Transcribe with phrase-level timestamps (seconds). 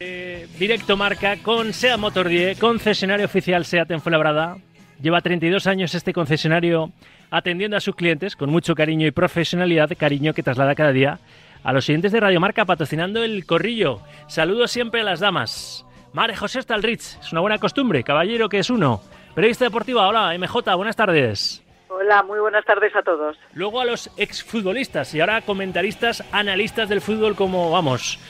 [0.00, 4.56] Eh, directo marca con SEA Motor 10, concesionario oficial SEAT en Fuenlabrada.
[5.02, 6.92] Lleva 32 años este concesionario
[7.32, 11.18] atendiendo a sus clientes con mucho cariño y profesionalidad, cariño que traslada cada día
[11.64, 14.00] a los siguientes de Radio Marca patrocinando el corrillo.
[14.28, 15.84] Saludos siempre a las damas.
[16.12, 19.00] Mare José Stalrich, es una buena costumbre, caballero que es uno.
[19.34, 21.64] Periodista deportiva, hola, MJ, buenas tardes.
[21.88, 23.36] Hola, muy buenas tardes a todos.
[23.52, 28.20] Luego a los exfutbolistas y ahora comentaristas, analistas del fútbol como, vamos,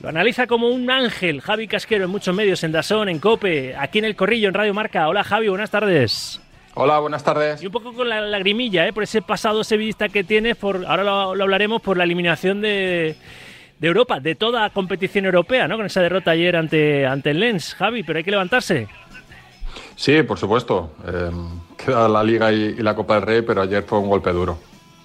[0.00, 3.98] lo analiza como un ángel Javi Casquero en muchos medios, en Dazón, en Cope, aquí
[3.98, 5.08] en El Corrillo, en Radio Marca.
[5.08, 6.40] Hola Javi, buenas tardes.
[6.74, 7.60] Hola, buenas tardes.
[7.60, 8.92] Y un poco con la lagrimilla, ¿eh?
[8.92, 13.16] por ese pasado sevillista que tienes, por, ahora lo, lo hablaremos, por la eliminación de,
[13.80, 15.76] de, Europa, de toda competición europea, ¿no?
[15.76, 18.86] Con esa derrota ayer ante, ante el Lens, Javi, pero hay que levantarse.
[19.96, 20.92] Sí, por supuesto.
[21.04, 21.30] Eh,
[21.76, 24.60] queda la Liga y, y, la Copa del Rey, pero ayer fue un golpe duro.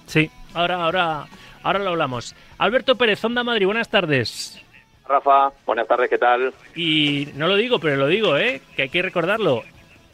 [0.06, 1.26] Sí, ahora, ahora,
[1.64, 2.36] ahora lo hablamos.
[2.58, 4.64] Alberto Pérez, Onda Madrid, buenas tardes.
[5.06, 6.52] Rafa, buenas tardes, ¿qué tal?
[6.74, 8.62] Y no lo digo, pero lo digo, ¿eh?
[8.74, 9.62] que hay que recordarlo.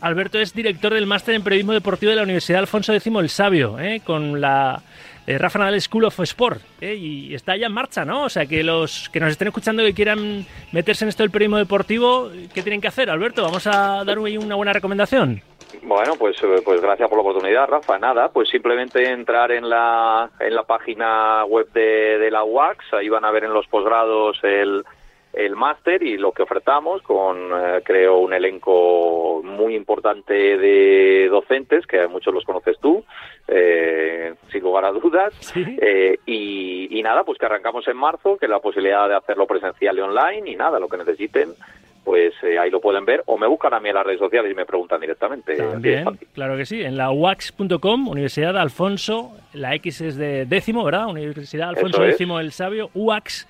[0.00, 3.78] Alberto es director del máster en periodismo deportivo de la Universidad Alfonso X el Sabio,
[3.78, 4.00] ¿eh?
[4.05, 4.83] con la
[5.27, 6.94] eh, Rafa Nadal School of Sport, ¿eh?
[6.94, 8.24] y está ya en marcha, ¿no?
[8.24, 11.58] O sea, que los que nos estén escuchando que quieran meterse en esto del periodismo
[11.58, 13.42] deportivo, ¿qué tienen que hacer, Alberto?
[13.42, 15.42] Vamos a dar una buena recomendación.
[15.83, 17.98] Bueno, pues, pues gracias por la oportunidad, Rafa.
[17.98, 23.09] Nada, pues simplemente entrar en la, en la página web de, de la UAX, ahí
[23.09, 24.84] van a ver en los posgrados el,
[25.33, 31.86] el máster y lo que ofertamos con, eh, creo, un elenco muy importante de docentes,
[31.86, 33.05] que muchos los conoces tú,
[33.47, 35.33] eh, sin lugar a dudas.
[35.41, 35.64] ¿Sí?
[35.81, 39.97] Eh, y, y, nada, pues que arrancamos en marzo, que la posibilidad de hacerlo presencial
[39.97, 41.55] y online y nada, lo que necesiten.
[42.04, 44.50] Pues eh, ahí lo pueden ver o me buscan a mí en las redes sociales
[44.50, 45.56] y me preguntan directamente.
[45.56, 51.08] También, claro que sí, en la wax.com, Universidad Alfonso, la X es de décimo, ¿verdad?
[51.08, 53.46] Universidad Alfonso X el Sabio, UAX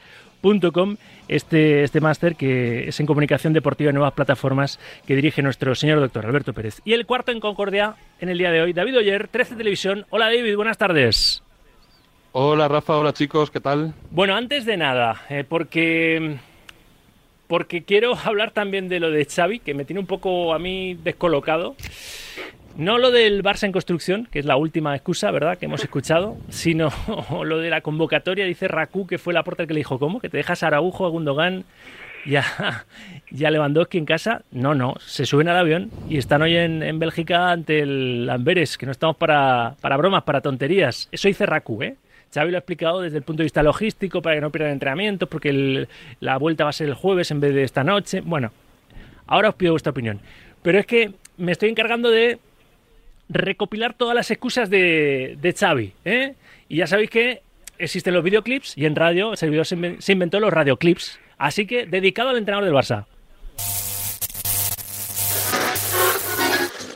[0.72, 0.96] Com,
[1.28, 6.00] este, este máster que es en comunicación deportiva y nuevas plataformas que dirige nuestro señor
[6.00, 6.80] doctor Alberto Pérez.
[6.84, 10.06] Y el cuarto en Concordia en el día de hoy, David Oyer, 13 Televisión.
[10.08, 11.42] Hola David, buenas tardes.
[12.32, 13.92] Hola Rafa, hola chicos, ¿qué tal?
[14.10, 16.38] Bueno, antes de nada, eh, porque
[17.50, 20.94] porque quiero hablar también de lo de Xavi, que me tiene un poco a mí
[20.94, 21.74] descolocado.
[22.76, 26.36] No lo del Barça en construcción, que es la última excusa, ¿verdad?, que hemos escuchado,
[26.48, 26.90] sino
[27.44, 30.20] lo de la convocatoria, dice Raku, que fue la puerta que le dijo, ¿cómo?
[30.20, 31.64] ¿Que te dejas a Araujo, a Gundogan
[32.24, 32.44] y a,
[33.30, 34.42] y Lewandowski en casa?
[34.52, 38.78] No, no, se suben al avión y están hoy en, en Bélgica ante el Amberes,
[38.78, 41.08] que no estamos para, para bromas, para tonterías.
[41.10, 41.96] Eso dice Raku, ¿eh?
[42.32, 45.28] Xavi lo ha explicado desde el punto de vista logístico, para que no pierdan entrenamientos,
[45.28, 45.88] porque el,
[46.20, 48.20] la vuelta va a ser el jueves en vez de esta noche.
[48.20, 48.52] Bueno,
[49.26, 50.20] ahora os pido vuestra opinión.
[50.62, 52.38] Pero es que me estoy encargando de
[53.28, 55.92] recopilar todas las excusas de, de Xavi.
[56.04, 56.34] ¿eh?
[56.68, 57.42] Y ya sabéis que
[57.78, 61.18] existen los videoclips y en radio el servidor se inventó los radioclips.
[61.38, 63.06] Así que dedicado al entrenador del Barça.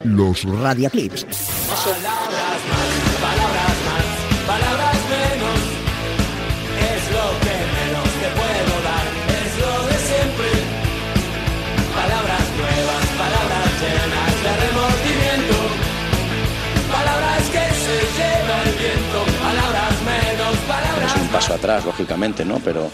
[0.05, 1.27] Los radioclips.
[21.35, 22.61] Paso atrás, lógicamente, ¿no?
[22.61, 22.89] Pero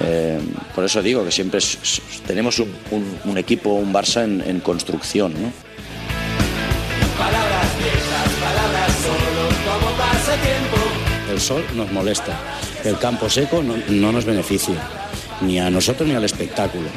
[0.00, 0.38] eh,
[0.74, 4.60] por eso digo que siempre es- tenemos un, un- un equipo, un Barça en, en
[4.60, 5.52] construcción, ¿no?
[7.16, 10.76] Palabras viejas, palabras solo como pasatiempo.
[11.32, 12.32] El sol nos molesta,
[12.84, 14.74] el campo seco no, no nos beneficia,
[15.40, 16.88] ni a nosotros ni al espectáculo.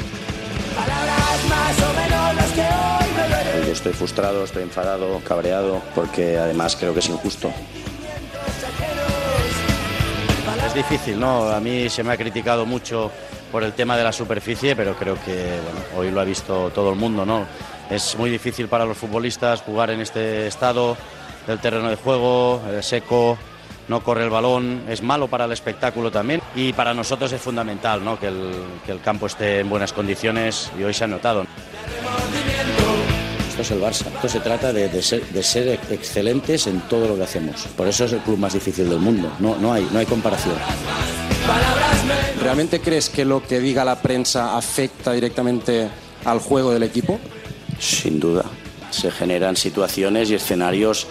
[0.74, 3.66] Palabras más o menos las que hoy me duelen.
[3.66, 7.50] Yo estoy frustrado, estoy enfadado, cabreado, porque además creo que es injusto.
[10.70, 11.48] Es difícil, ¿no?
[11.48, 13.10] A mí se me ha criticado mucho
[13.50, 15.58] por el tema de la superficie, pero creo que
[15.96, 17.44] hoy lo ha visto todo el mundo, ¿no?
[17.90, 20.96] Es muy difícil para los futbolistas jugar en este estado
[21.48, 23.36] del terreno de juego, eh, seco,
[23.88, 28.04] no corre el balón, es malo para el espectáculo también y para nosotros es fundamental,
[28.04, 28.16] ¿no?
[28.20, 31.46] Que el campo esté en buenas condiciones y hoy se ha notado.
[33.60, 34.06] Esto es el Barça.
[34.14, 37.66] Esto se trata de, de ser, de ser excelentes en todo lo que hacemos.
[37.76, 39.30] Por eso es el club más difícil del mundo.
[39.38, 40.54] No, no, hay, no hay comparación.
[42.40, 45.90] ¿Realmente crees que lo que diga la prensa afecta directamente
[46.24, 47.20] al juego del equipo?
[47.78, 48.46] Sin duda.
[48.90, 51.06] Se generan situaciones y escenarios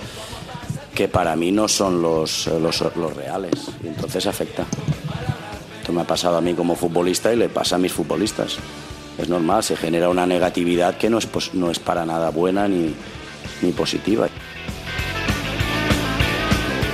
[0.95, 3.53] que para mí no son los, los, los reales.
[3.83, 4.65] Y entonces afecta.
[5.81, 8.57] Esto me ha pasado a mí como futbolista y le pasa a mis futbolistas.
[9.19, 12.95] Es normal, se genera una negatividad que no es, no es para nada buena ni,
[13.61, 14.29] ni positiva.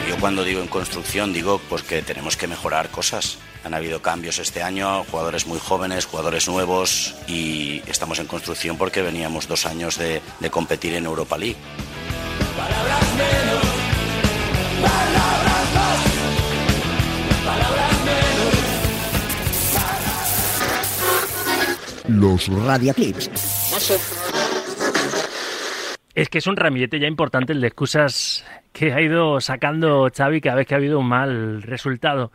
[0.10, 3.38] Yo cuando digo en construcción digo pues que tenemos que mejorar cosas.
[3.64, 9.04] Han habido cambios este año, jugadores muy jóvenes, jugadores nuevos y estamos en construcción porque
[9.04, 11.58] veníamos dos años de, de competir en Europa League.
[12.58, 13.66] Palabras menos,
[14.82, 15.45] palabras
[22.16, 23.30] Los Radiaclips.
[26.14, 30.40] Es que es un ramillete ya importante el de excusas que ha ido sacando Xavi
[30.40, 32.32] cada vez que ha habido un mal resultado.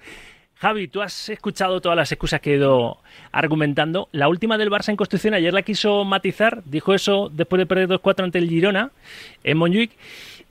[0.60, 2.98] Javi, tú has escuchado todas las excusas que he ido
[3.32, 4.10] argumentando.
[4.12, 7.88] La última del Barça en construcción ayer la quiso matizar, dijo eso después de perder
[7.88, 8.90] 2-4 ante el Girona
[9.42, 9.92] en Montjuic.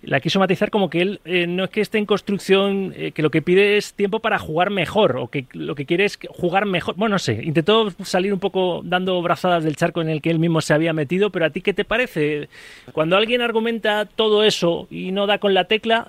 [0.02, 3.22] La quiso matizar como que él eh, no es que esté en construcción, eh, que
[3.22, 6.66] lo que pide es tiempo para jugar mejor, o que lo que quiere es jugar
[6.66, 6.96] mejor.
[6.96, 10.40] Bueno, no sé, intentó salir un poco dando brazadas del charco en el que él
[10.40, 12.50] mismo se había metido, pero a ti, ¿qué te parece?
[12.94, 16.08] Cuando alguien argumenta todo eso y no da con la tecla,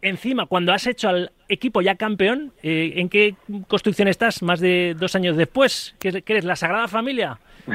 [0.00, 3.34] encima, cuando has hecho al equipo ya campeón, eh, ¿en qué
[3.68, 5.94] construcción estás más de dos años después?
[5.98, 7.38] ¿Qué, qué eres, la Sagrada Familia?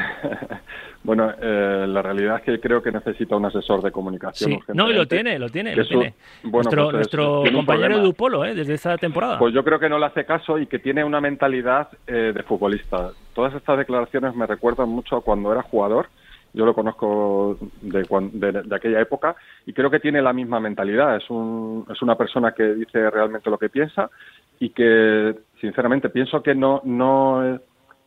[1.04, 4.54] Bueno, eh, la realidad es que creo que necesita un asesor de comunicación.
[4.54, 4.60] Sí.
[4.74, 6.16] No, y lo tiene, lo tiene, lo tiene.
[6.42, 8.00] bueno, nuestro pues es- nuestro tiene compañero.
[8.00, 8.56] Dupolo, ¿eh?
[8.56, 9.38] desde esta temporada.
[9.38, 12.42] Pues yo creo que no le hace caso y que tiene una mentalidad eh, de
[12.42, 13.12] futbolista.
[13.36, 16.08] Todas estas declaraciones me recuerdan mucho a cuando era jugador.
[16.56, 18.04] Yo lo conozco de,
[18.34, 19.36] de- de aquella época
[19.66, 21.18] y creo que tiene la misma mentalidad.
[21.18, 24.10] Es, un, es una persona que dice realmente lo que piensa
[24.60, 26.82] y que, sinceramente, pienso que no,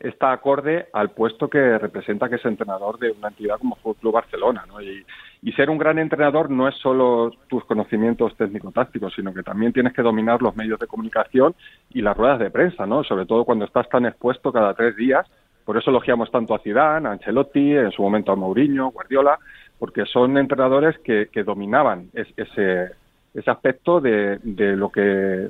[0.00, 4.12] está acorde al puesto que representa que es entrenador de una entidad como Fútbol Club
[4.15, 4.65] Barcelona.
[4.69, 4.81] ¿no?
[4.81, 5.05] Y,
[5.43, 9.93] y ser un gran entrenador no es solo tus conocimientos técnico-tácticos, sino que también tienes
[9.93, 11.55] que dominar los medios de comunicación
[11.93, 13.03] y las ruedas de prensa, ¿no?
[13.05, 15.27] Sobre todo cuando estás tan expuesto cada tres días.
[15.69, 19.38] Por eso elogiamos tanto a Zidane, a Ancelotti, en su momento a Mourinho, Guardiola,
[19.79, 22.93] porque son entrenadores que, que dominaban es- ese,
[23.35, 25.49] ese aspecto de, de lo que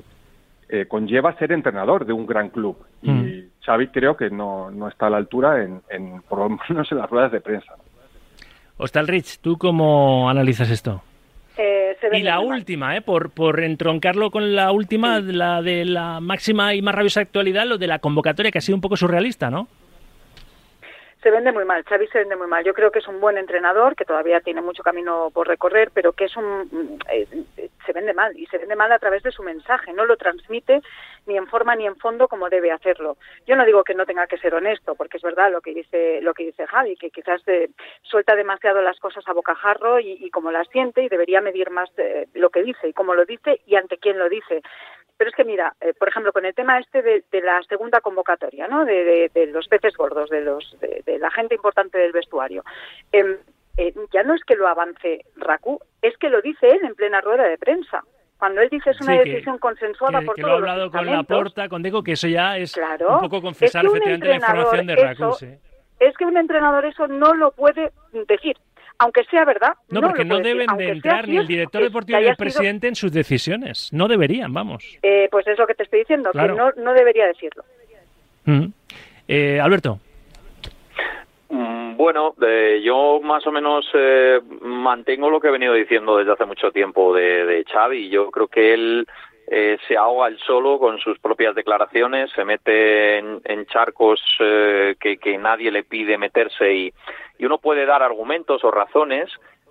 [0.70, 2.76] eh, conlleva ser entrenador de un gran club.
[3.00, 3.44] Y Mm.
[3.64, 6.98] Xavi creo que no, no está a la altura en, en, por lo menos en
[6.98, 7.74] las ruedas de prensa.
[9.06, 11.00] Rich, ¿tú cómo analizas esto?
[11.56, 13.02] Eh, se Y la última, ¿eh?
[13.02, 17.78] por, por entroncarlo con la última, la de la máxima y más rabiosa actualidad, lo
[17.78, 19.68] de la convocatoria, que ha sido un poco surrealista, ¿no?
[21.22, 22.64] Se vende muy mal, Xavi se vende muy mal.
[22.64, 26.12] Yo creo que es un buen entrenador, que todavía tiene mucho camino por recorrer, pero
[26.12, 27.26] que es un eh,
[27.56, 30.18] eh, se vende mal y se vende mal a través de su mensaje, no lo
[30.18, 30.82] transmite
[31.26, 33.16] ni en forma ni en fondo como debe hacerlo.
[33.46, 36.20] Yo no digo que no tenga que ser honesto, porque es verdad lo que dice
[36.20, 37.70] lo que dice Javi, que quizás eh,
[38.02, 41.90] suelta demasiado las cosas a bocajarro y, y como las siente y debería medir más
[41.96, 44.62] eh, lo que dice y cómo lo dice y ante quién lo dice.
[45.18, 48.00] Pero es que mira, eh, por ejemplo, con el tema este de, de la segunda
[48.00, 48.84] convocatoria, ¿no?
[48.84, 52.62] De, de- de los peces gordos, de los de, la gente importante del vestuario.
[53.12, 53.36] em,
[53.76, 57.20] eh, ya no es que lo avance Raku, es que lo dice él en plena
[57.20, 58.02] rueda de prensa.
[58.38, 60.60] Cuando él dice es una Sí, que- decisión consensuada Que, por que lo todos ha
[60.62, 61.36] hablado los con estamentos.
[61.36, 63.14] Laporta, con Deco, que eso ya es Claro.
[63.16, 65.48] un poco confesar Es que un efectivamente la información de eso- sí.
[66.00, 68.56] Es que un entrenador eso no lo puede decir.
[69.00, 69.74] Aunque sea verdad.
[69.90, 70.52] No, no porque no decir.
[70.52, 73.12] deben Aunque de sea entrar ni el director deportivo ni el sido- presidente en sus
[73.12, 73.92] decisiones.
[73.92, 74.84] No deberían, vamos.
[75.02, 76.54] Eh, pues es lo que te estoy diciendo, Claro.
[76.54, 77.64] que no, no debería decirlo.
[78.44, 78.66] Mm.
[79.28, 80.00] Eh, Alberto.
[81.50, 86.32] Mm, Bueno, eh, yo más o menos eh, mantengo lo que he venido diciendo desde
[86.32, 88.08] hace mucho tiempo de, de Xavi.
[88.08, 89.06] Yo creo que él
[89.50, 95.38] eh, se ahoga él solo con sus propias declaraciones, se mete en, charcos eh, que,
[95.38, 96.92] nadie le pide meterse y,
[97.40, 99.30] uno puede dar argumentos o razones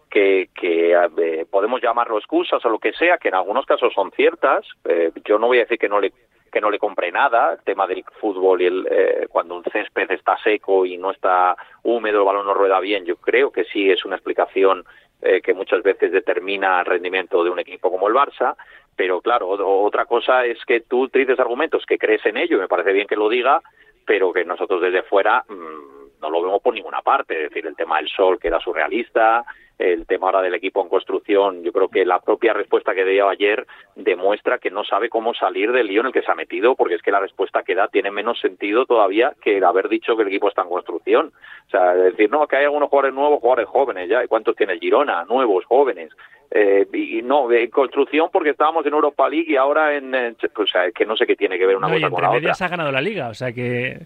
[0.10, 4.10] que, que eh, podemos llamarlo excusas o lo que sea, que en algunos casos son
[4.12, 4.66] ciertas.
[4.86, 6.14] Eh, yo no voy a decir que no le
[6.52, 10.10] que no le compre nada, el tema del fútbol y el, eh, cuando un césped
[10.12, 13.92] está seco y no está húmedo, el balón no rueda bien, yo creo que sí
[13.92, 14.84] es una explicación
[15.22, 18.56] eh, que muchas veces determina el rendimiento de un equipo como el Barça,
[18.98, 22.92] pero claro, otra cosa es que tú utilices argumentos que crees en ello, me parece
[22.92, 23.62] bien que lo diga,
[24.06, 27.76] pero que nosotros desde fuera mm, no lo vemos por ninguna parte, es decir, el
[27.76, 29.46] tema del sol que era surrealista,
[29.78, 33.30] el tema ahora del equipo en construcción, yo creo que la propia respuesta que dio
[33.30, 36.76] ayer demuestra que no sabe cómo salir del lío en el que se ha metido,
[36.76, 40.16] porque es que la respuesta que da tiene menos sentido todavía que el haber dicho
[40.16, 41.32] que el equipo está en construcción.
[41.68, 44.80] O sea, decir, no, que hay algunos jugadores nuevos, jugadores jóvenes ya, ¿y cuántos tiene
[44.80, 45.26] Girona?
[45.26, 46.12] Nuevos, jóvenes.
[46.50, 50.16] Eh, y no, en construcción porque estábamos en Europa League y ahora en...
[50.16, 52.14] eh, o sea, es que no sé qué tiene que ver una No, cosa con
[52.14, 52.40] entre la otra.
[52.40, 53.98] medias ha ganado la liga, o sea que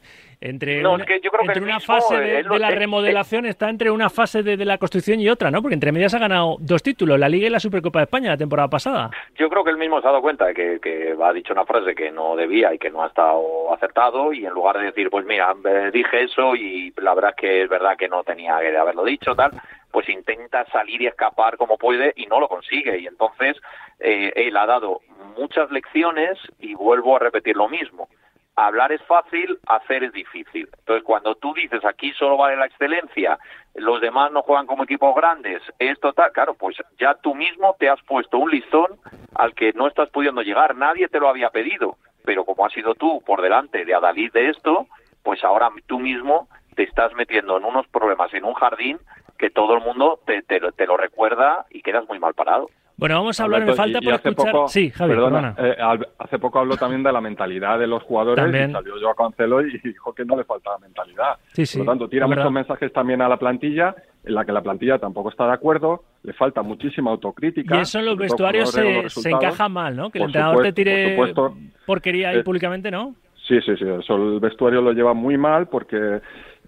[0.43, 2.59] entre, No, una, es que yo creo entre una mismo, fase de, él lo- de
[2.59, 5.61] la remodelación está entre una fase de, de la construcción y otra, ¿no?
[5.61, 8.37] Porque entre medias ha ganado dos títulos, la Liga y la Supercopa de España la
[8.37, 9.11] temporada pasada.
[9.37, 11.65] Yo creo que él mismo se ha dado cuenta de que, que ha dicho una
[11.65, 15.11] frase que no debía y que no ha estado acertado y en lugar de decir,
[15.11, 18.59] pues mira, eh, dije eso y la verdad es que es verdad que no tenía
[18.61, 19.51] que haberlo dicho, tal,
[19.91, 23.57] pues intenta salir y escapar como puede y no lo consigue y entonces
[23.99, 25.01] eh, él ha dado
[25.37, 28.07] muchas lecciones y vuelvo a repetir lo mismo.
[28.55, 30.67] Hablar es fácil, hacer es difícil.
[30.79, 33.39] Entonces, cuando tú dices aquí solo vale la excelencia,
[33.75, 37.89] los demás no juegan como equipos grandes, esto tal, claro, pues ya tú mismo te
[37.89, 38.99] has puesto un listón
[39.35, 40.75] al que no estás pudiendo llegar.
[40.75, 44.49] Nadie te lo había pedido, pero como has sido tú por delante de Adalid de
[44.49, 44.87] esto,
[45.23, 48.99] pues ahora tú mismo te estás metiendo en unos problemas en un jardín
[49.41, 52.69] que todo el mundo te, te, te lo recuerda y quedas muy mal parado.
[52.97, 54.51] Bueno, vamos a hablar, Alberto, falta y- y por hace escuchar.
[54.51, 56.01] poco- sí, Javi, perdona, perdona.
[56.03, 58.69] eh, hace poco habló también de la mentalidad de los jugadores También.
[58.69, 61.37] y salió yo Cancelo y dijo que no le faltaba mentalidad.
[61.53, 62.51] Sí, sí, Por lo tanto, tira muchos verdad.
[62.51, 66.33] mensajes también a la plantilla en la que la plantilla tampoco está de acuerdo, le
[66.33, 67.75] falta muchísima autocrítica.
[67.75, 70.11] Y eso en los vestuarios los se, encaja mal, ¿no?
[70.11, 71.57] Que el Por entrenador te tire por supuesto.
[71.87, 73.15] porquería ahí Eh, públicamente, ¿no?
[73.47, 73.85] Sí, sí, sí.
[73.99, 76.21] Eso el vestuario lo lleva muy mal porque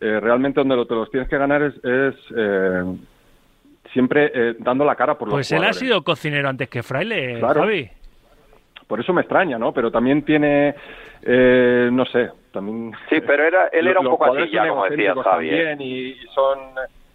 [0.04, 2.84] eh, realmente donde lo, te los tienes que ganar es, es, eh,
[3.94, 7.40] siempre eh, dando la cara por los Pues él ha sido cocinero antes que fraile,
[7.40, 7.62] Claro.
[7.62, 7.90] Javi.
[8.88, 9.72] Por eso me extraña, ¿no?
[9.74, 10.76] Pero también tiene,
[11.22, 12.92] eh, no sé, también...
[13.10, 15.50] Sí, pero era, él era un poco así ya, como decía Javi.
[15.50, 15.54] ¿eh?
[15.76, 16.60] también y, y son...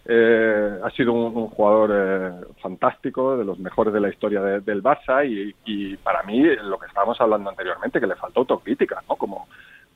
[0.05, 2.31] eh, ha sido un, un jugador eh,
[2.61, 6.79] fantástico, de los mejores de la historia de- del Barça y, y para mí lo
[6.79, 9.15] que estábamos hablando anteriormente, que le falta autocrítica, ¿no?
[9.15, 9.47] Como,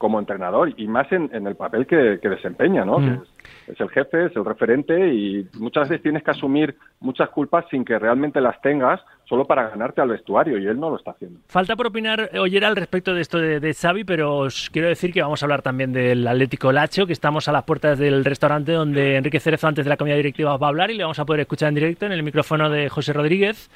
[0.04, 3.00] como entrenador y más en, en el papel que, que desempeña, ¿no?
[3.00, 3.06] Mm.
[3.06, 3.30] Que es,
[3.68, 7.84] es el jefe, es el referente y muchas veces tienes que asumir muchas culpas sin
[7.86, 11.40] que realmente las tengas solo para ganarte al vestuario y él no lo está haciendo.
[11.48, 14.90] Falta por opinar eh, Ollera al respecto de esto de, de Xavi, pero os quiero
[14.90, 18.24] decir que vamos a hablar también del Atlético Lacho, que estamos a las puertas del
[18.26, 21.20] restaurante donde Enrique Cerezo antes de la comida directiva va a hablar y le vamos
[21.20, 23.70] a poder escuchar en directo en el micrófono de José Rodríguez,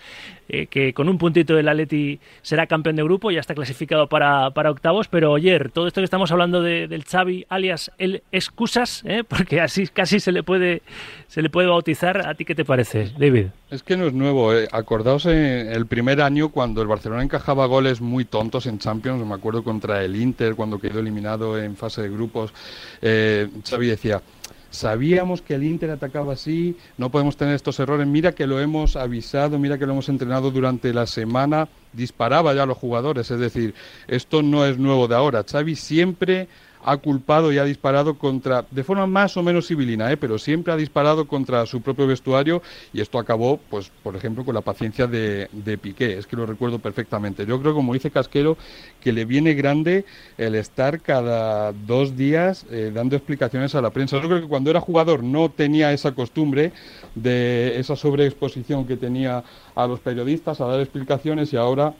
[0.49, 4.51] eh, que con un puntito del Atleti será campeón de grupo, ya está clasificado para,
[4.51, 9.03] para octavos, pero oyer, todo esto que estamos hablando de- del Xavi, alias el excusas,
[9.05, 9.23] ¿eh?
[9.27, 10.81] porque así casi se le puede
[11.27, 13.47] se le puede bautizar, ¿a ti qué te parece, David?
[13.69, 14.53] Es que no es nuevo.
[14.53, 14.67] eh.
[14.71, 19.25] Acordaos el primer año cuando el Barcelona encajaba goles muy tontos en Champions.
[19.25, 22.53] Me acuerdo contra el Inter cuando quedó eliminado en fase de grupos.
[23.01, 24.21] Eh, Xavi decía.
[24.69, 28.05] Sabíamos que el Inter atacaba así, no podemos tener estos errores.
[28.05, 31.69] Mira que lo hemos avisado, mira que lo hemos entrenado durante la semana.
[31.93, 33.73] Disparaba ya a los jugadores, es decir,
[34.09, 35.45] esto no es nuevo de ahora.
[35.49, 36.49] Xavi siempre
[36.83, 40.17] ha culpado y ha disparado contra, de forma más o menos civilina, ¿eh?
[40.17, 42.61] pero siempre ha disparado contra su propio vestuario
[42.93, 46.45] y esto acabó, pues, por ejemplo, con la paciencia de, de Piqué, es que lo
[46.45, 47.45] recuerdo perfectamente.
[47.45, 48.57] Yo creo, como dice Casquero,
[49.01, 50.05] que le viene grande
[50.37, 54.21] el estar cada dos días eh, dando explicaciones a la prensa.
[54.21, 56.71] Yo creo que cuando era jugador no tenía esa costumbre
[57.15, 59.43] de esa sobreexposición que tenía
[59.75, 61.93] a los periodistas, a dar explicaciones y ahora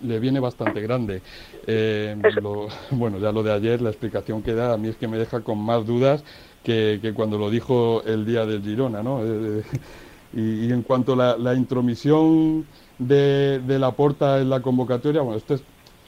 [0.00, 1.22] le viene bastante grande.
[1.66, 5.08] Eh, lo- bueno, ya lo de ayer, la explicación que da, a mí es que
[5.08, 6.24] me deja con más dudas
[6.62, 9.20] que, que cuando lo dijo el día del Girona, ¿no?
[9.24, 9.62] Eh,
[10.32, 12.66] y, y en cuanto a la, la intromisión
[12.98, 15.64] de, de la porta en la convocatoria, bueno, esto es,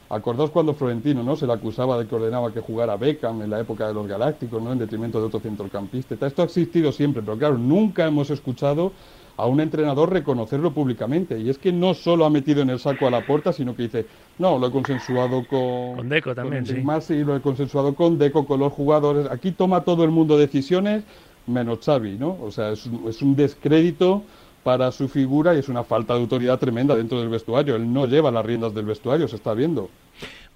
[0.09, 1.35] acordaos cuando Florentino, ¿no?
[1.35, 4.61] Se le acusaba de que ordenaba que jugara Beckham en la época de los Galácticos,
[4.61, 4.71] ¿no?
[4.71, 6.15] En detrimento de otro centrocampista.
[6.25, 8.93] Esto ha existido siempre, pero claro, nunca hemos escuchado
[9.39, 11.39] a un entrenador reconocerlo públicamente.
[11.39, 13.83] Y es que no solo ha metido en el saco a la puerta, sino que
[13.83, 14.05] dice,
[14.37, 16.85] no, lo he consensuado con, Con Deco también, Enrique sí.
[16.85, 19.27] Masi, lo he consensuado con Deco, con los jugadores.
[19.31, 21.03] Aquí toma todo el mundo decisiones,
[21.47, 22.37] menos Xavi, ¿no?
[22.41, 24.23] O sea, es un, es un descrédito
[24.63, 27.75] para su figura y es una falta de autoridad tremenda dentro del vestuario.
[27.75, 29.89] Él no lleva las riendas del vestuario, se está viendo.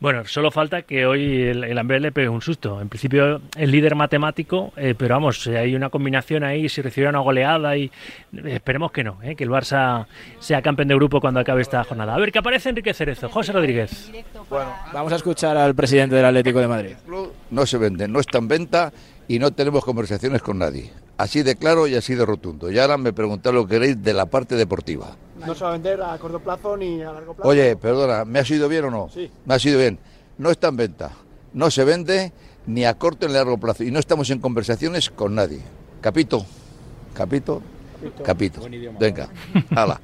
[0.04, 2.82] Bueno, solo falta que hoy el, el Amber le pegue un susto.
[2.82, 7.10] En principio es líder matemático, eh, pero vamos, eh, hay una combinación ahí, si recibiera
[7.10, 7.90] una goleada y eh,
[8.48, 10.06] esperemos que no, eh, que el Barça
[10.40, 12.16] sea campeón de grupo cuando acabe esta jornada.
[12.16, 14.12] A ver, que aparece Enrique Cerezo, José Rodríguez.
[14.92, 16.96] Vamos a escuchar al presidente del Atlético de Madrid.
[17.50, 18.92] no se vende, no está en venta
[19.30, 20.92] y no tenemos conversaciones con nadie.
[21.18, 22.70] Así de claro y así de rotundo.
[22.70, 25.16] Y ahora me preguntáis lo que queréis de la parte deportiva.
[25.46, 27.50] No se va a vender a corto plazo ni a largo plazo.
[27.50, 29.10] Oye, perdona, ¿me ha sido bien o no?
[29.14, 29.30] Sí.
[29.46, 30.00] Me ha sido bien.
[30.38, 31.12] No está en venta,
[31.54, 32.32] no se vende
[32.66, 35.62] ni a corto ni a largo plazo y no estamos en conversaciones con nadie.
[36.02, 36.46] Capito,
[37.14, 37.62] capito,
[38.24, 38.62] capito.
[39.00, 39.30] Venga,
[39.76, 40.00] hala.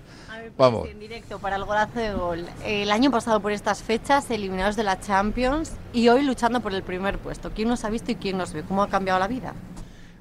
[0.57, 0.89] Vamos.
[0.89, 2.45] En directo para el golazo de gol.
[2.65, 6.83] El año pasado por estas fechas, eliminados de la Champions y hoy luchando por el
[6.83, 7.51] primer puesto.
[7.55, 8.63] ¿Quién nos ha visto y quién nos ve?
[8.63, 9.53] ¿Cómo ha cambiado la vida?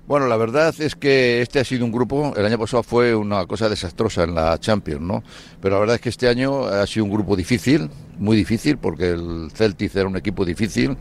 [0.09, 3.45] Bueno, la verdad es que este ha sido un grupo, el año pasado fue una
[3.45, 5.23] cosa desastrosa en la Champions, ¿no?
[5.61, 9.11] Pero la verdad es que este año ha sido un grupo difícil, muy difícil, porque
[9.11, 10.97] el Celtic era un equipo difícil,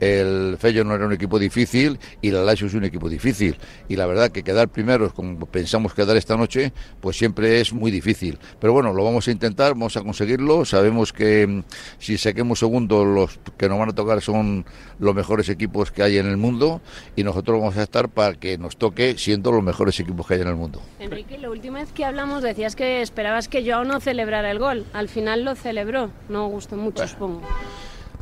[0.00, 3.56] el Fello no era un equipo difícil y la Lazio es un equipo difícil.
[3.88, 7.90] Y la verdad que quedar primeros, como pensamos quedar esta noche, pues siempre es muy
[7.90, 8.38] difícil.
[8.60, 10.64] Pero bueno, lo vamos a intentar, vamos a conseguirlo.
[10.64, 11.62] Sabemos que mm,
[11.98, 14.64] si saquemos segundo, los que nos van a tocar son
[14.98, 16.80] los mejores equipos que hay en el mundo
[17.14, 20.40] y nosotros vamos a estar para que nos toque siendo los mejores equipos que hay
[20.40, 20.82] en el mundo.
[20.98, 24.86] Enrique, la última vez que hablamos decías que esperabas que Joao no celebrara el gol.
[24.92, 26.10] Al final lo celebró.
[26.28, 27.42] No gustó mucho, supongo.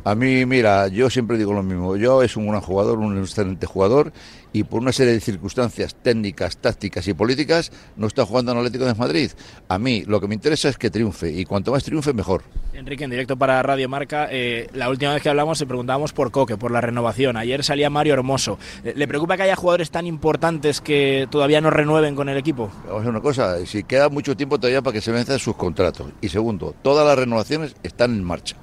[0.05, 1.97] A mí, mira, yo siempre digo lo mismo.
[1.97, 4.13] Yo es un gran jugador, un excelente jugador,
[4.53, 8.85] y por una serie de circunstancias técnicas, tácticas y políticas, no está jugando en Atlético
[8.85, 9.31] de Madrid.
[9.67, 12.43] A mí lo que me interesa es que triunfe, y cuanto más triunfe, mejor.
[12.73, 16.29] Enrique, en directo para Radio Marca, eh, la última vez que hablamos se preguntábamos por
[16.29, 17.35] Coque, por la renovación.
[17.35, 18.59] Ayer salía Mario Hermoso.
[18.83, 22.69] Eh, ¿Le preocupa que haya jugadores tan importantes que todavía no renueven con el equipo?
[22.83, 25.55] Vamos a hacer una cosa, si queda mucho tiempo todavía para que se venzan sus
[25.55, 26.11] contratos.
[26.21, 28.55] Y segundo, todas las renovaciones están en marcha.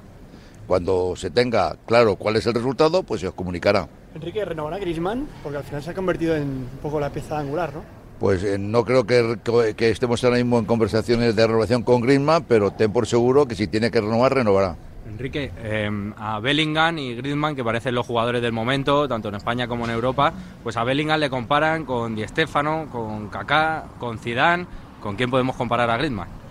[0.73, 3.87] Cuando se tenga claro cuál es el resultado, pues se os comunicará.
[4.15, 5.27] Enrique, ¿renovará Grisman?
[5.43, 7.83] Porque al final se ha convertido en un poco la pieza angular, ¿no?
[8.19, 9.37] Pues eh, no creo que,
[9.77, 13.53] que, estemos ahora mismo en conversaciones de renovación con Griezmann, pero ten por seguro que
[13.53, 14.75] si tiene que renovar, renovará.
[15.07, 19.67] Enrique, eh, a Bellingham y Griezmann, que parecen los jugadores del momento, tanto en España
[19.67, 24.65] como en Europa, pues a Bellingham le comparan con Di Stéfano, con Kaká, con Zidane.
[24.99, 26.42] ¿Con quién podemos comparar a Griezmann?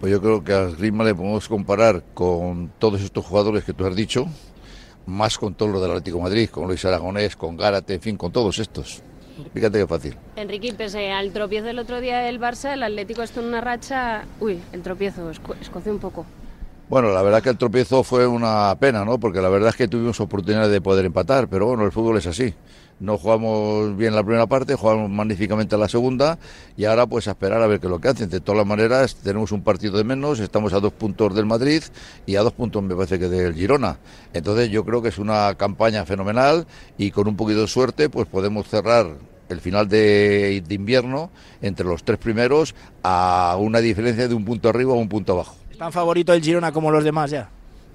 [0.00, 3.84] Pues yo creo que a Griezmann le podemos comparar con todos estos jugadores que tú
[3.84, 4.26] has dicho,
[5.06, 8.16] más con todos los del Atlético de Madrid, con Luis Aragonés, con Gárate, en fin,
[8.16, 9.02] con todos estos.
[9.52, 10.16] Fíjate qué fácil.
[10.36, 14.24] Enrique, pese al tropiezo del otro día del Barça, el Atlético está en una racha...
[14.40, 16.24] Uy, el tropiezo, escoce un poco.
[16.88, 19.18] Bueno, la verdad que el tropiezo fue una pena, ¿no?
[19.18, 22.26] Porque la verdad es que tuvimos oportunidad de poder empatar, pero bueno, el fútbol es
[22.26, 22.54] así
[23.00, 26.38] no jugamos bien la primera parte, jugamos magníficamente la segunda
[26.76, 28.28] y ahora pues a esperar a ver qué es lo que hacen.
[28.28, 31.82] De todas maneras tenemos un partido de menos, estamos a dos puntos del Madrid
[32.26, 33.98] y a dos puntos me parece que del Girona.
[34.32, 38.26] Entonces yo creo que es una campaña fenomenal y con un poquito de suerte pues
[38.26, 39.06] podemos cerrar
[39.48, 41.30] el final de, de invierno
[41.62, 45.56] entre los tres primeros a una diferencia de un punto arriba o un punto abajo.
[45.78, 47.48] ¿Tan favorito el Girona como los demás ya?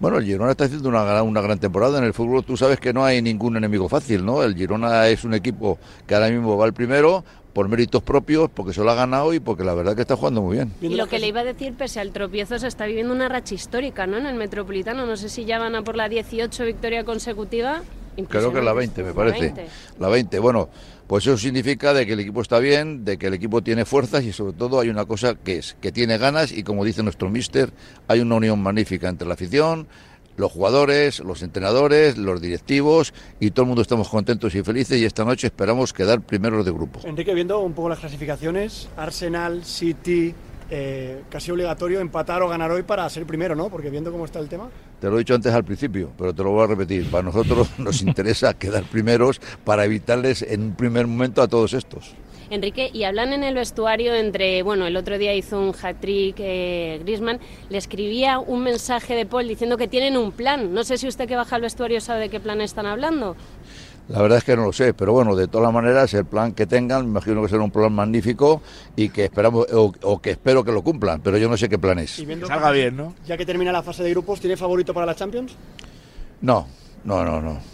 [0.03, 1.97] Bueno, el Girona está haciendo una, una gran temporada.
[1.97, 4.43] En el fútbol tú sabes que no hay ningún enemigo fácil, ¿no?
[4.43, 8.73] El Girona es un equipo que ahora mismo va el primero por méritos propios, porque
[8.73, 10.73] se lo ha ganado y porque la verdad que está jugando muy bien.
[10.81, 13.55] Y lo que le iba a decir, pese al tropiezo, se está viviendo una racha
[13.55, 14.17] histórica, ¿no?
[14.17, 17.81] En el Metropolitano, no sé si ya van a por la 18 victoria consecutiva.
[18.27, 19.39] Creo que es la 20, me parece.
[19.39, 19.67] La 20.
[19.99, 20.39] la 20.
[20.39, 20.69] Bueno,
[21.07, 24.23] pues eso significa de que el equipo está bien, de que el equipo tiene fuerzas
[24.23, 27.29] y sobre todo hay una cosa que es que tiene ganas y como dice nuestro
[27.29, 27.71] mister,
[28.07, 29.87] hay una unión magnífica entre la afición,
[30.37, 35.05] los jugadores, los entrenadores, los directivos y todo el mundo estamos contentos y felices y
[35.05, 37.01] esta noche esperamos quedar primeros de grupo.
[37.03, 40.33] Enrique, viendo un poco las clasificaciones, Arsenal, City,
[40.75, 43.69] eh, casi obligatorio empatar o ganar hoy para ser primero, ¿no?
[43.69, 44.69] Porque viendo cómo está el tema.
[44.99, 47.11] Te lo he dicho antes al principio, pero te lo voy a repetir.
[47.11, 52.15] Para nosotros nos interesa quedar primeros para evitarles en un primer momento a todos estos.
[52.49, 56.99] Enrique, y hablan en el vestuario entre, bueno, el otro día hizo un hat-trick eh,
[57.03, 60.73] Griezmann, le escribía un mensaje de Paul diciendo que tienen un plan.
[60.73, 63.35] No sé si usted que baja al vestuario sabe de qué plan están hablando.
[64.09, 66.65] La verdad es que no lo sé, pero bueno, de todas maneras, el plan que
[66.65, 68.61] tengan, me imagino que será un plan magnífico
[68.95, 71.99] y que esperamos, o, que espero que lo cumplan, pero yo no sé qué plan
[71.99, 72.19] es.
[72.19, 73.15] Y salga bien, ¿no?
[73.25, 75.55] Ya que termina la fase de grupos, ¿tiene favorito para la Champions?
[76.41, 76.67] No,
[77.05, 77.73] no, no, no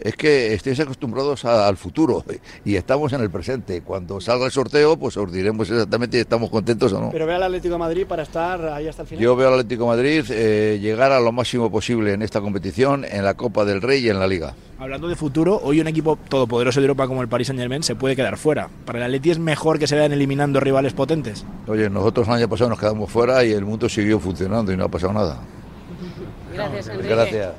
[0.00, 2.24] es que estéis acostumbrados al futuro
[2.64, 3.82] y estamos en el presente.
[3.82, 7.10] Cuando salga el sorteo, pues os diremos exactamente si estamos contentos o no.
[7.10, 9.22] Pero ve al Atlético de Madrid para estar ahí hasta el final.
[9.22, 13.04] Yo veo al Atlético de Madrid eh, llegar a lo máximo posible en esta competición,
[13.04, 14.54] en la Copa del Rey y en la Liga.
[14.78, 17.96] Hablando de futuro, hoy un equipo todopoderoso de Europa como el Paris Saint Germain se
[17.96, 18.70] puede quedar fuera.
[18.86, 21.44] ¿Para el Atleti es mejor que se vean eliminando rivales potentes?
[21.66, 24.84] Oye, nosotros el año pasado nos quedamos fuera y el mundo siguió funcionando y no
[24.84, 25.38] ha pasado nada.
[26.54, 27.08] Gracias, Enrique.
[27.14, 27.52] Gracias.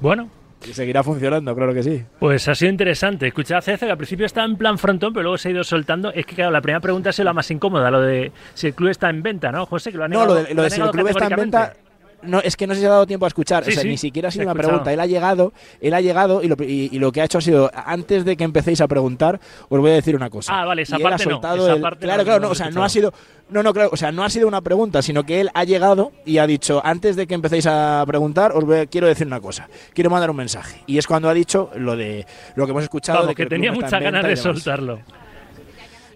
[0.00, 0.28] Bueno,
[0.68, 2.04] y seguirá funcionando, claro que sí.
[2.18, 3.26] Pues ha sido interesante.
[3.26, 6.12] Escuchad a que al principio estaba en plan frontón, pero luego se ha ido soltando.
[6.12, 8.90] Es que, claro, la primera pregunta es la más incómoda, lo de si el club
[8.90, 9.92] está en venta, ¿no, José?
[9.92, 11.74] Que lo no, lo de, lo de si el club está en venta
[12.22, 14.30] no, es que no se ha dado tiempo a escuchar, o sea, ni siquiera ha
[14.30, 14.92] sido una pregunta.
[14.92, 17.70] Él ha llegado, él ha llegado y lo, y, lo, que ha hecho ha sido,
[17.74, 20.60] antes de que empecéis a preguntar, os voy a decir una cosa.
[20.60, 21.40] Ah, vale, esa parte no.
[21.40, 23.12] claro, claro, no, o sea, no ha sido,
[23.50, 26.12] no, no, claro, o sea, no ha sido una pregunta, sino que él ha llegado
[26.24, 30.10] y ha dicho, antes de que empecéis a preguntar, os quiero decir una cosa, quiero
[30.10, 30.82] mandar un mensaje.
[30.86, 33.26] Y es cuando ha dicho lo de lo que hemos escuchado.
[33.26, 35.00] de que, tenía muchas ganas de soltarlo.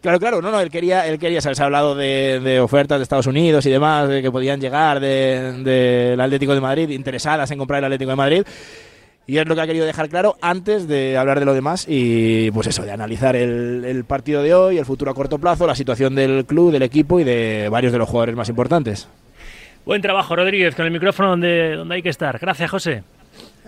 [0.01, 3.27] Claro, claro, no, no, él quería, él quería, se ha hablado de, ofertas de Estados
[3.27, 7.81] Unidos y demás, de que podían llegar del de, Atlético de Madrid, interesadas en comprar
[7.81, 8.43] el Atlético de Madrid.
[9.27, 12.51] Y es lo que ha querido dejar claro antes de hablar de lo demás y
[12.51, 15.75] pues eso, de analizar el, el, partido de hoy, el futuro a corto plazo, la
[15.75, 19.07] situación del club, del equipo y de varios de los jugadores más importantes.
[19.85, 22.39] Buen trabajo, Rodríguez, con el micrófono donde, donde hay que estar.
[22.39, 23.03] Gracias, José.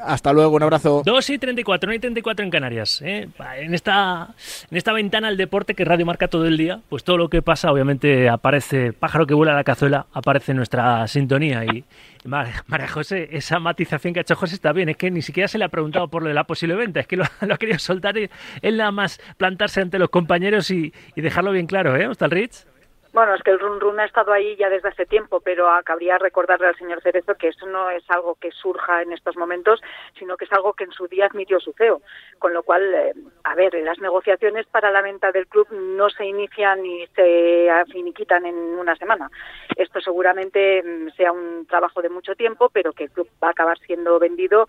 [0.05, 1.03] Hasta luego, un abrazo.
[1.05, 3.01] 2 y 34, 1 y 34 en Canarias.
[3.03, 3.29] ¿eh?
[3.59, 4.35] En, esta,
[4.71, 7.43] en esta ventana al deporte que Radio marca todo el día, pues todo lo que
[7.43, 11.65] pasa, obviamente aparece, pájaro que vuela a la cazuela, aparece nuestra sintonía.
[11.65, 11.85] Y
[12.25, 15.49] Mar- María José, esa matización que ha hecho José está bien, es que ni siquiera
[15.49, 17.79] se le ha preguntado por lo de la posible venta, es que lo, ha querido
[17.79, 18.29] soltar y
[18.61, 22.09] él nada más plantarse ante los compañeros y, dejarlo bien claro, ¿eh?
[22.33, 22.65] Rich?
[23.13, 26.17] Bueno, es que el run run ha estado ahí ya desde hace tiempo, pero cabría
[26.17, 29.83] recordarle al señor Cerezo que eso no es algo que surja en estos momentos,
[30.19, 32.01] sino que es algo que en su día admitió su CEO.
[32.39, 33.13] Con lo cual, eh,
[33.45, 38.47] a ver, las negociaciones para la venta del club no se inician ni se finiquitan
[38.47, 39.31] en una semana.
[39.77, 43.51] Esto seguramente mm, sea un trabajo de mucho tiempo, pero que el club va a
[43.51, 44.67] acabar siendo vendido.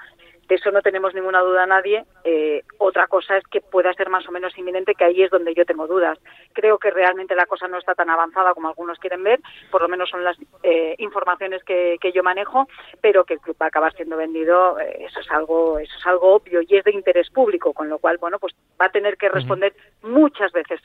[0.48, 2.04] De eso no tenemos ninguna duda nadie.
[2.24, 5.54] Eh, otra cosa es que pueda ser más o menos inminente, que ahí es donde
[5.54, 6.20] yo tengo dudas.
[6.54, 9.40] Creo que realmente la cosa no está tan avanzada como algunos quieren ver,
[9.72, 12.68] por lo menos son las eh, informaciones que, que yo manejo,
[13.02, 16.06] pero que el club va a acabar siendo vendido, eh, eso es algo, eso es
[16.06, 19.18] algo obvio y es de interés público, con lo cual, bueno, pues va a tener
[19.18, 20.82] que responder muchas veces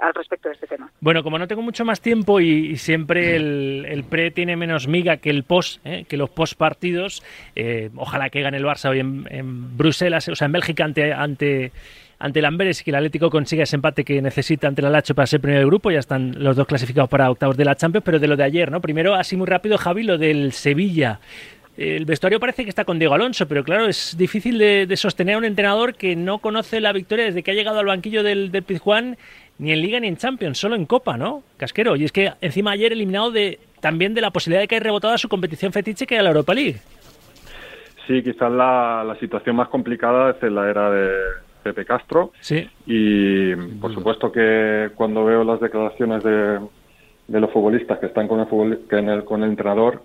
[0.00, 0.90] al respecto de este tema.
[1.00, 4.88] Bueno, como no tengo mucho más tiempo y, y siempre el, el pre tiene menos
[4.88, 6.04] miga que el post, ¿eh?
[6.08, 7.22] que los post partidos,
[7.96, 11.72] ojalá que gane el Barça hoy en, en Bruselas, o sea, en Bélgica ante, ante,
[12.18, 15.14] ante el Amberes y que el Atlético consiga ese empate que necesita ante el Alacho
[15.14, 15.90] para ser primero del grupo.
[15.90, 18.70] Ya están los dos clasificados para octavos de la Champions, pero de lo de ayer,
[18.70, 18.80] ¿no?
[18.80, 21.20] Primero, así muy rápido, Javi, lo del Sevilla.
[21.76, 25.34] El vestuario parece que está con Diego Alonso, pero claro, es difícil de, de sostener
[25.34, 28.50] a un entrenador que no conoce la victoria desde que ha llegado al banquillo del,
[28.50, 29.18] del Pizjuán
[29.58, 31.42] ni en Liga ni en Champions, solo en Copa, ¿no?
[31.58, 31.96] Casquero.
[31.96, 35.14] Y es que encima ayer eliminado de también de la posibilidad de que haya rebotado
[35.14, 36.78] a su competición fetiche que era la Europa League.
[38.06, 41.10] Sí, quizás la, la situación más complicada es en la era de
[41.62, 42.30] Pepe Castro.
[42.40, 42.68] Sí.
[42.86, 46.60] Y por supuesto que cuando veo las declaraciones de,
[47.26, 50.02] de los futbolistas que están con el, futbol- que en el- con el entrenador,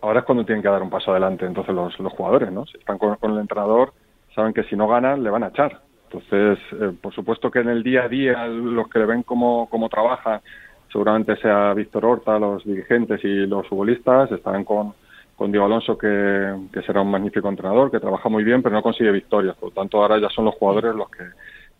[0.00, 1.44] ahora es cuando tienen que dar un paso adelante.
[1.44, 2.64] Entonces los, los jugadores, ¿no?
[2.66, 3.92] Si están con, con el entrenador,
[4.34, 5.80] saben que si no ganan, le van a echar.
[6.10, 9.68] Entonces, eh, por supuesto que en el día a día, los que le ven cómo,
[9.70, 10.40] cómo trabaja,
[10.90, 14.92] seguramente sea Víctor Horta, los dirigentes y los futbolistas, estarán con,
[15.42, 16.54] con Diego Alonso, que,
[16.86, 19.56] será un magnífico entrenador, que trabaja muy bien, pero no consigue victorias.
[19.56, 21.24] Por lo tanto, ahora ya son los jugadores los que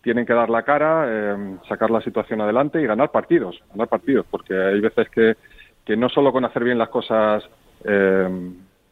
[0.01, 4.25] tienen que dar la cara, eh, sacar la situación adelante y ganar partidos, ganar partidos,
[4.29, 5.37] porque hay veces que,
[5.85, 7.41] que no solo con hacer bien las cosas
[7.85, 8.27] eh,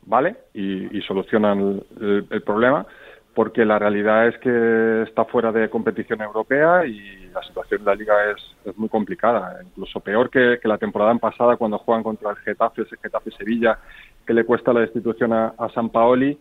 [0.06, 2.86] vale y, solucionan el, el problema,
[3.34, 7.96] porque la realidad es que está fuera de competición europea y la situación de la
[7.96, 12.38] liga es, es muy complicada, incluso peor que, la temporada pasada cuando juegan contra el
[12.38, 13.80] Getafe, ese Getafe Sevilla,
[14.26, 16.38] que le cuesta la destitución a, a San Paoli.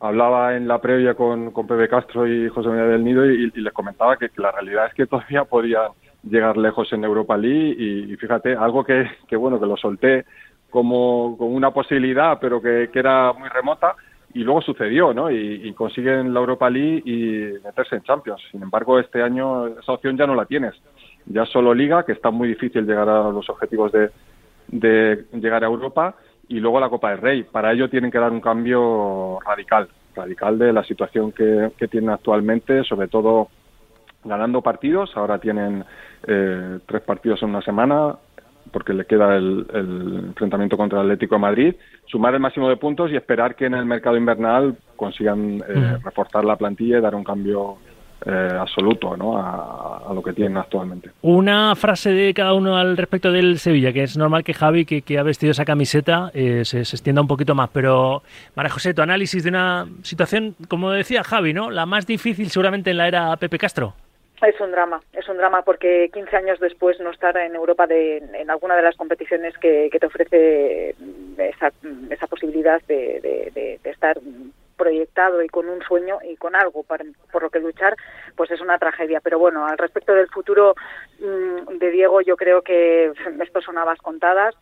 [0.00, 4.16] Hablaba en la previa con, Pepe Castro y José María del Nido y, les comentaba
[4.16, 5.92] que, la realidad es que todavía podían
[6.22, 10.24] llegar lejos en Europa League y, fíjate, algo que, bueno, que lo solté
[10.70, 13.94] como, como una posibilidad, pero que, era muy remota,
[14.34, 15.30] y luego sucedió, ¿no?
[15.30, 18.42] Y, consiguen la Europa League y meterse en Champions.
[18.50, 20.74] Sin embargo, este año esa opción ya no la tienes.
[21.26, 26.16] Ya solo Liga, que está muy difícil llegar a los objetivos de llegar a Europa,
[26.48, 27.42] y luego la Copa del Rey.
[27.44, 32.10] Para ello tienen que dar un cambio radical, radical de la situación que, que tienen
[32.10, 33.48] actualmente, sobre todo
[34.24, 35.16] ganando partidos.
[35.16, 35.84] Ahora tienen
[36.26, 38.16] eh, tres partidos en una semana,
[38.72, 41.74] porque le queda el, el enfrentamiento contra el Atlético de Madrid,
[42.06, 46.44] sumar el máximo de puntos y esperar que en el mercado invernal consigan eh, reforzar
[46.44, 47.76] la plantilla y dar un cambio
[48.26, 49.36] eh, absoluto ¿no?
[49.38, 51.10] a, a lo que tienen actualmente.
[51.22, 55.02] Una frase de cada uno al respecto del Sevilla, que es normal que Javi, que,
[55.02, 57.70] que ha vestido esa camiseta, eh, se, se extienda un poquito más.
[57.72, 58.22] Pero,
[58.54, 61.70] María José, tu análisis de una situación, como decía Javi, ¿no?
[61.70, 63.94] La más difícil seguramente en la era Pepe Castro.
[64.42, 68.18] Es un drama, es un drama porque 15 años después no estar en Europa de,
[68.18, 70.94] en alguna de las competiciones que, que te ofrece
[71.38, 71.72] esa,
[72.10, 74.18] esa posibilidad de, de- de- de estar
[74.76, 77.96] proyectado y con un sueño y con algo para- por lo que luchar,
[78.36, 79.20] pues es una tragedia.
[79.20, 80.74] Pero bueno, al respecto del futuro
[81.18, 84.54] mm, de Diego, yo creo que esto son habas contadas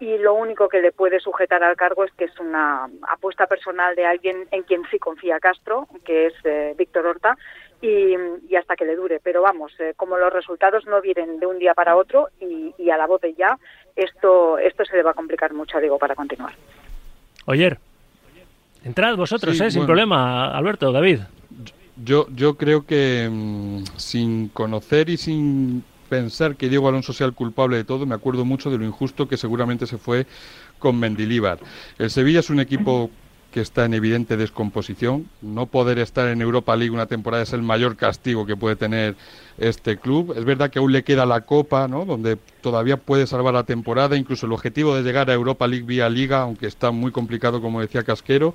[0.00, 3.96] y lo único que le puede sujetar al cargo es que es una apuesta personal
[3.96, 7.36] de alguien en quien sí confía Castro, que es eh, Víctor Horta,
[7.80, 8.14] y,
[8.56, 9.20] hasta que le dure.
[9.22, 12.96] Pero vamos, eh, como los resultados no vienen de un día para otro y, a
[12.96, 13.58] la voz de ya,
[13.96, 16.52] esto, esto se le va a complicar mucho a Diego para continuar.
[17.46, 17.78] Oyer,
[18.84, 19.70] entrad vosotros, Sí, ¿eh?
[19.70, 21.20] Sin problema, Alberto, David.
[22.04, 27.34] Yo, yo creo que mm, sin conocer y sin pensar que Diego Alonso sea el
[27.34, 30.26] culpable de todo, me acuerdo mucho de lo injusto que seguramente se fue
[30.78, 31.58] con Mendilíbar.
[31.98, 33.10] El Sevilla es un equipo
[33.60, 35.28] está en evidente descomposición.
[35.42, 39.16] No poder estar en Europa League una temporada es el mayor castigo que puede tener
[39.58, 40.34] este club.
[40.36, 42.04] Es verdad que aún le queda la Copa, ¿no?
[42.04, 46.08] donde todavía puede salvar la temporada, incluso el objetivo de llegar a Europa League vía
[46.08, 48.54] Liga, aunque está muy complicado, como decía Casquero.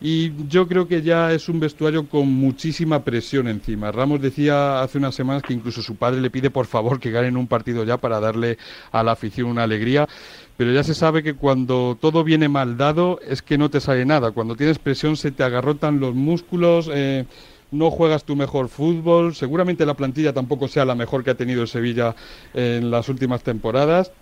[0.00, 3.92] y yo creo que ya es un vestuario con muchísima presión encima.
[3.92, 7.36] Ramos decía hace unas semanas que incluso su padre le pide por favor que ganen
[7.36, 8.58] un partido ya para darle
[8.90, 10.08] a la afición una alegría
[10.56, 14.04] pero ya se sabe que cuando todo viene mal dado es que no te sale
[14.04, 14.30] nada.
[14.30, 17.24] Cuando tienes presión se te agarrotan los músculos, eh,
[17.72, 19.34] no juegas tu mejor fútbol.
[19.34, 22.14] Seguramente la plantilla tampoco sea la mejor que ha tenido Sevilla
[22.54, 24.12] en las últimas temporadas.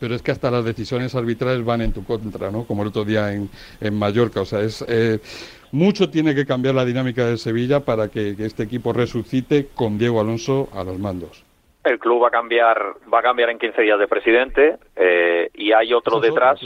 [0.00, 2.64] Pero es que hasta las decisiones arbitrales van en tu contra, ¿no?
[2.64, 3.48] Como el otro día en,
[3.80, 4.42] en Mallorca.
[4.42, 5.20] O sea, es, eh,
[5.72, 10.20] mucho tiene que cambiar la dinámica del Sevilla para que este equipo resucite con Diego
[10.20, 11.45] Alonso a los mandos
[11.86, 15.72] el club va a cambiar va a cambiar en 15 días de presidente eh, y
[15.72, 16.60] hay otro detrás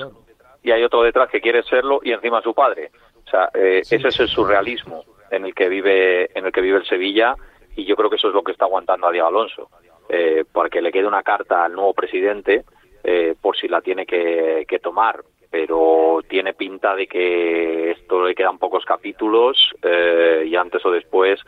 [0.62, 2.90] y hay otro detrás que quiere serlo y encima su padre.
[3.26, 6.78] O sea eh, ese es el surrealismo en el que vive en el que vive
[6.78, 7.34] el Sevilla
[7.76, 9.68] y yo creo que eso es lo que está aguantando a Diego Alonso
[10.08, 12.64] eh, porque le queda una carta al nuevo presidente
[13.04, 18.34] eh, por si la tiene que, que tomar pero tiene pinta de que esto le
[18.34, 21.40] quedan pocos capítulos eh, y antes o después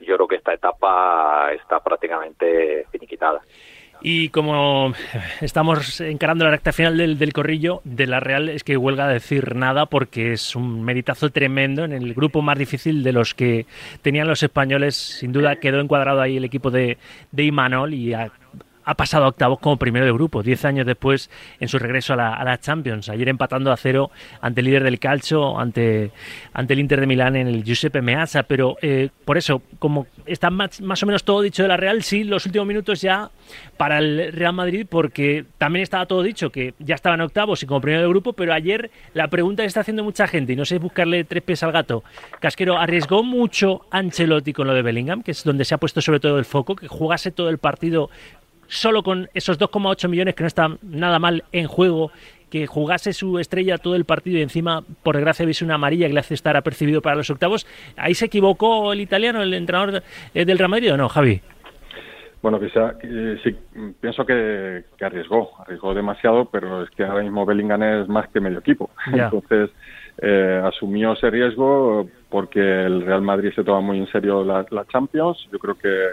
[0.00, 3.40] yo creo que esta etapa está prácticamente finiquitada.
[4.00, 4.92] Y como
[5.40, 9.56] estamos encarando la recta final del, del, corrillo, de la Real es que huelga decir
[9.56, 13.66] nada porque es un meritazo tremendo en el grupo más difícil de los que
[14.02, 14.94] tenían los españoles.
[14.96, 16.96] Sin duda quedó encuadrado ahí el equipo de,
[17.32, 18.30] de Imanol y a,
[18.88, 21.28] ha pasado a octavos como primero de grupo, diez años después
[21.60, 23.10] en su regreso a la, a la, Champions.
[23.10, 26.10] Ayer empatando a cero ante el líder del calcio, ante,
[26.54, 28.44] ante el Inter de Milán en el Giuseppe Meazza.
[28.44, 32.02] Pero eh, por eso, como está más, más, o menos todo dicho de la Real,
[32.02, 33.30] sí, los últimos minutos ya
[33.76, 37.82] para el Real Madrid, porque también estaba todo dicho, que ya estaban octavos y como
[37.82, 40.78] primero de grupo, pero ayer la pregunta que está haciendo mucha gente, y no sé
[40.78, 42.02] buscarle tres pies al gato,
[42.40, 46.20] Casquero, ¿arriesgó mucho Ancelotti con lo de Bellingham, que es donde se ha puesto sobre
[46.20, 48.10] todo el foco, que jugase todo el partido
[48.68, 52.12] solo con esos 2,8 millones que no están nada mal en juego,
[52.50, 56.14] que jugase su estrella todo el partido y encima, por desgracia, viese una amarilla que
[56.14, 57.66] le hace estar apercibido para los octavos.
[57.96, 60.02] ¿Ahí se equivocó el italiano, el entrenador
[60.32, 61.40] del Real Madrid o no, Javi?
[62.40, 63.56] Bueno, quizá, eh, sí,
[64.00, 68.40] pienso que, que, arriesgó, arriesgó demasiado, pero es que ahora mismo Bellingham es más que
[68.40, 68.90] medio equipo.
[69.12, 69.24] Ya.
[69.32, 69.70] Entonces,
[70.18, 74.84] eh, asumió ese riesgo porque el Real Madrid se toma muy en serio la, la
[74.86, 75.48] Champions.
[75.52, 76.10] Yo creo que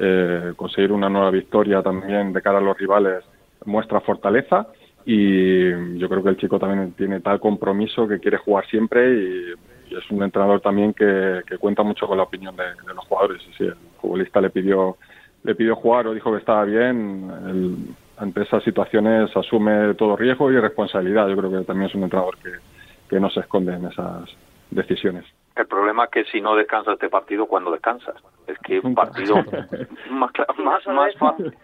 [0.00, 3.24] eh, conseguir una nueva victoria también de cara a los rivales
[3.64, 4.68] muestra fortaleza
[5.04, 9.54] y yo creo que el chico también tiene tal compromiso que quiere jugar siempre y,
[9.88, 13.40] es un entrenador también que, cuenta mucho con la opinión de, los jugadores.
[13.48, 14.98] Y si el futbolista le pidió
[15.44, 20.60] le pidió jugar o dijo que estaba bien, ante esas situaciones asume todo riesgo y
[20.60, 21.26] responsabilidad.
[21.28, 22.50] Yo creo que también es un entrenador que,
[23.08, 24.28] que no se esconde en esas
[24.70, 25.24] decisiones.
[25.58, 28.16] El problema es que si no descansas este partido, ¿cuándo descansas?
[28.46, 29.36] Es que un partido
[30.10, 31.54] más, más, más fácil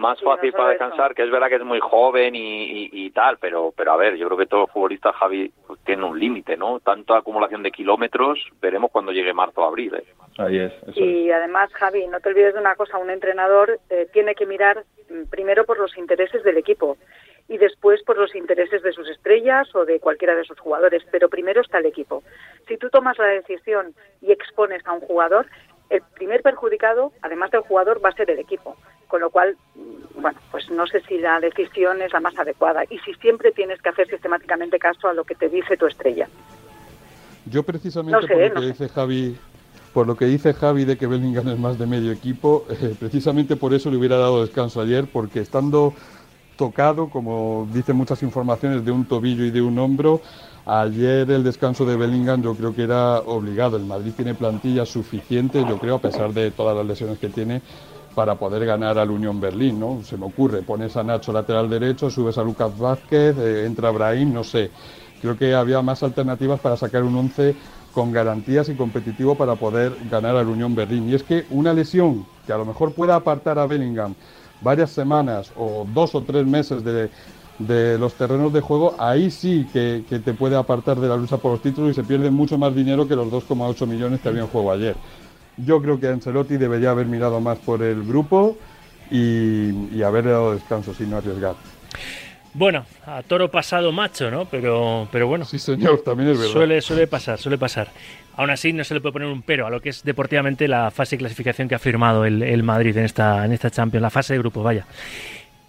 [0.00, 3.36] más fácil para descansar, que es verdad que es muy joven y, y, y, tal,
[3.38, 6.80] pero pero a ver, yo creo que todo futbolista, Javi, pues, tiene un límite, ¿no?
[6.80, 9.94] Tanta acumulación de kilómetros, veremos cuando llegue marzo o abril.
[9.94, 10.04] ¿eh?
[10.38, 10.72] Ahí es.
[10.96, 11.34] y es.
[11.34, 14.84] además, Javi, no te olvides de una cosa, un entrenador eh, tiene que mirar
[15.28, 16.96] primero por los intereses del equipo
[17.50, 21.28] y después por los intereses de sus estrellas o de cualquiera de sus jugadores, pero
[21.28, 22.22] primero está el equipo.
[22.68, 25.46] Si tú tomas la decisión y expones a un jugador,
[25.90, 28.76] el primer perjudicado, además del jugador, va a ser el equipo.
[29.08, 29.56] Con lo cual,
[30.14, 33.82] bueno, pues no sé si la decisión es la más adecuada y si siempre tienes
[33.82, 36.28] que hacer sistemáticamente caso a lo que te dice tu estrella.
[37.46, 38.84] Yo precisamente No sé, por lo no que sé.
[38.84, 39.36] dice Javi,
[39.92, 43.56] por lo que dice Javi de que Bellingham es más de medio equipo, eh, precisamente
[43.56, 45.94] por eso le hubiera dado descanso ayer, porque estando
[46.60, 50.20] tocado, como dicen muchas informaciones, de un tobillo y de un hombro,
[50.66, 53.78] ayer el descanso de Bellingham yo creo que era obligado.
[53.78, 57.62] El Madrid tiene plantilla suficiente, yo creo, a pesar de todas las lesiones que tiene,
[58.14, 60.02] para poder ganar al Unión Berlín, ¿no?
[60.04, 64.34] Se me ocurre, pones a Nacho lateral derecho, subes a Lucas Vázquez, eh, entra Brahim,
[64.34, 64.70] no sé.
[65.22, 67.54] Creo que había más alternativas para sacar un 11
[67.94, 71.08] con garantías y competitivo para poder ganar al Unión Berlín.
[71.08, 74.14] Y es que una lesión que a lo mejor pueda apartar a Bellingham
[74.60, 77.10] varias semanas o dos o tres meses de,
[77.58, 81.36] de los terrenos de juego, ahí sí que, que, te puede apartar de la lucha
[81.36, 84.42] por los títulos y se pierde mucho más dinero que los 2,8 millones que había
[84.42, 84.96] en juego ayer.
[85.56, 88.56] Yo creo que Ancelotti debería haber mirado más por el grupo
[89.10, 91.54] y, y haberle dado descanso sin no arriesgar.
[92.52, 94.44] Bueno, a toro pasado macho, ¿no?
[94.46, 95.44] Pero, pero bueno.
[95.44, 96.52] Sí, señor, también es verdad.
[96.52, 97.88] Suele, suele pasar, suele pasar.
[98.40, 100.90] Aún así, no se le puede poner un pero a lo que es deportivamente la
[100.90, 104.08] fase de clasificación que ha firmado el, el Madrid en esta, en esta Champions, la
[104.08, 104.86] fase de grupo, vaya.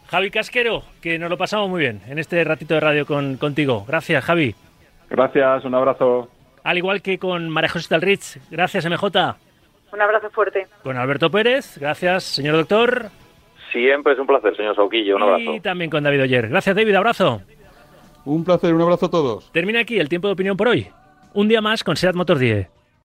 [0.07, 3.84] Javi Casquero, que nos lo pasamos muy bien en este ratito de radio con, contigo.
[3.86, 4.55] Gracias, Javi.
[5.10, 6.29] Gracias, un abrazo.
[6.63, 8.39] Al igual que con María José Talrich.
[8.49, 9.03] Gracias, MJ.
[9.91, 10.67] Un abrazo fuerte.
[10.81, 11.77] Con Alberto Pérez.
[11.77, 13.10] Gracias, señor doctor.
[13.73, 15.17] Siempre es un placer, señor Sauquillo.
[15.17, 15.55] Un abrazo.
[15.55, 16.47] Y también con David Oyer.
[16.47, 16.95] Gracias, David.
[16.95, 17.41] Abrazo.
[18.23, 19.51] Un placer, un abrazo a todos.
[19.51, 20.88] Termina aquí el tiempo de opinión por hoy.
[21.33, 22.80] Un día más con SEAT Motor 10.